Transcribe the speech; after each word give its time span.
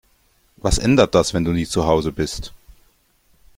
Was 0.57 0.79
ändert 0.79 1.13
das, 1.13 1.35
wenn 1.35 1.43
du 1.45 1.51
nie 1.53 1.67
zu 1.67 1.85
Hause 1.85 2.11
bist? 2.11 2.53